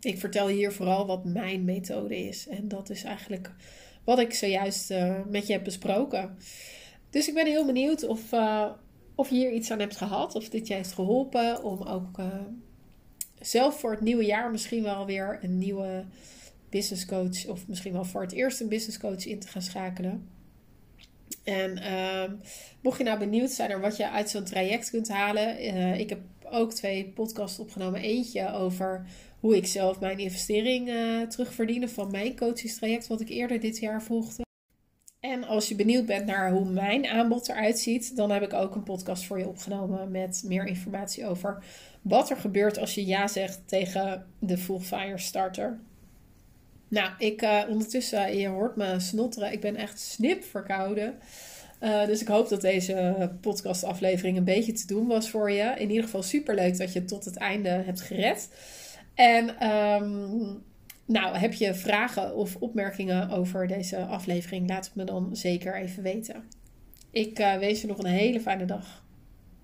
Ik 0.00 0.18
vertel 0.18 0.48
hier 0.48 0.72
vooral 0.72 1.06
wat 1.06 1.24
mijn 1.24 1.64
methode 1.64 2.16
is. 2.16 2.48
En 2.48 2.68
dat 2.68 2.90
is 2.90 3.04
eigenlijk 3.04 3.52
wat 4.04 4.18
ik 4.18 4.34
zojuist 4.34 4.90
uh, 4.90 5.20
met 5.28 5.46
je 5.46 5.52
heb 5.52 5.64
besproken. 5.64 6.36
Dus 7.10 7.28
ik 7.28 7.34
ben 7.34 7.46
heel 7.46 7.66
benieuwd 7.66 8.06
of, 8.06 8.32
uh, 8.32 8.70
of 9.14 9.28
je 9.28 9.34
hier 9.34 9.52
iets 9.52 9.70
aan 9.70 9.78
hebt 9.78 9.96
gehad. 9.96 10.34
Of 10.34 10.48
dit 10.48 10.66
je 10.66 10.74
heeft 10.74 10.92
geholpen 10.92 11.62
om 11.62 11.82
ook 11.82 12.18
uh, 12.18 12.26
zelf 13.40 13.80
voor 13.80 13.90
het 13.90 14.00
nieuwe 14.00 14.24
jaar 14.24 14.50
misschien 14.50 14.82
wel 14.82 15.06
weer 15.06 15.38
een 15.42 15.58
nieuwe 15.58 16.04
business 16.68 17.06
coach. 17.06 17.46
Of 17.46 17.68
misschien 17.68 17.92
wel 17.92 18.04
voor 18.04 18.22
het 18.22 18.32
eerst 18.32 18.60
een 18.60 18.68
business 18.68 18.98
coach 18.98 19.26
in 19.26 19.38
te 19.40 19.48
gaan 19.48 19.62
schakelen. 19.62 20.28
En 21.44 21.78
uh, 21.78 22.24
mocht 22.82 22.98
je 22.98 23.04
nou 23.04 23.18
benieuwd 23.18 23.50
zijn 23.50 23.68
naar 23.68 23.80
wat 23.80 23.96
je 23.96 24.10
uit 24.10 24.30
zo'n 24.30 24.44
traject 24.44 24.90
kunt 24.90 25.08
halen. 25.08 25.98
ik 25.98 26.08
heb 26.08 26.20
ook 26.50 26.72
twee 26.72 27.12
podcasts 27.14 27.58
opgenomen. 27.58 28.00
Eentje 28.00 28.52
over 28.52 29.06
hoe 29.40 29.56
ik 29.56 29.66
zelf 29.66 30.00
mijn 30.00 30.18
investering 30.18 30.88
uh, 30.88 31.88
van 31.88 32.10
mijn 32.10 32.36
coachingstraject, 32.36 33.06
wat 33.06 33.20
ik 33.20 33.28
eerder 33.28 33.60
dit 33.60 33.78
jaar 33.78 34.02
volgde. 34.02 34.42
En 35.20 35.44
als 35.44 35.68
je 35.68 35.74
benieuwd 35.74 36.06
bent 36.06 36.26
naar 36.26 36.52
hoe 36.52 36.64
mijn 36.64 37.06
aanbod 37.06 37.48
eruit 37.48 37.78
ziet, 37.78 38.16
dan 38.16 38.30
heb 38.30 38.42
ik 38.42 38.52
ook 38.52 38.74
een 38.74 38.82
podcast 38.82 39.24
voor 39.24 39.38
je 39.38 39.48
opgenomen 39.48 40.10
met 40.10 40.42
meer 40.46 40.66
informatie 40.66 41.26
over 41.26 41.64
wat 42.02 42.30
er 42.30 42.36
gebeurt 42.36 42.78
als 42.78 42.94
je 42.94 43.06
ja 43.06 43.28
zegt 43.28 43.68
tegen 43.68 44.26
de 44.38 44.58
Full 44.58 44.80
Fire 44.80 45.18
Starter. 45.18 45.80
Nou, 46.94 47.10
ik 47.18 47.42
uh, 47.42 47.62
ondertussen, 47.68 48.38
je 48.38 48.48
hoort 48.48 48.76
me 48.76 49.00
snotteren, 49.00 49.52
ik 49.52 49.60
ben 49.60 49.76
echt 49.76 50.00
snip 50.00 50.44
verkouden. 50.44 51.14
Uh, 51.80 52.06
dus 52.06 52.20
ik 52.20 52.28
hoop 52.28 52.48
dat 52.48 52.60
deze 52.60 53.30
podcastaflevering 53.40 54.36
een 54.36 54.44
beetje 54.44 54.72
te 54.72 54.86
doen 54.86 55.06
was 55.06 55.30
voor 55.30 55.50
je. 55.50 55.74
In 55.78 55.88
ieder 55.88 56.04
geval 56.04 56.22
super 56.22 56.54
leuk 56.54 56.78
dat 56.78 56.92
je 56.92 57.04
tot 57.04 57.24
het 57.24 57.36
einde 57.36 57.68
hebt 57.68 58.00
gered. 58.00 58.48
En 59.14 59.68
um, 59.70 60.62
nou, 61.04 61.36
heb 61.36 61.52
je 61.52 61.74
vragen 61.74 62.36
of 62.36 62.56
opmerkingen 62.56 63.30
over 63.30 63.66
deze 63.66 63.96
aflevering? 63.98 64.68
Laat 64.68 64.84
het 64.84 64.94
me 64.94 65.04
dan 65.04 65.36
zeker 65.36 65.76
even 65.76 66.02
weten. 66.02 66.44
Ik 67.10 67.38
uh, 67.38 67.56
wens 67.56 67.80
je 67.80 67.86
nog 67.86 67.98
een 67.98 68.06
hele 68.06 68.40
fijne 68.40 68.64
dag. 68.64 69.03